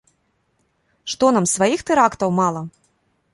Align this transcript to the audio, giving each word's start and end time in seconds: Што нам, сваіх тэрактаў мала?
Што 1.13 1.29
нам, 1.35 1.45
сваіх 1.55 1.85
тэрактаў 1.91 2.29
мала? 2.41 2.61